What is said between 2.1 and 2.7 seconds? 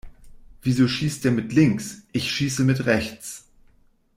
Ich schieße